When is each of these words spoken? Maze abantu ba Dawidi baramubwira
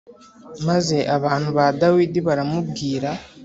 Maze 0.67 0.97
abantu 1.17 1.49
ba 1.57 1.65
Dawidi 1.81 2.19
baramubwira 2.27 3.09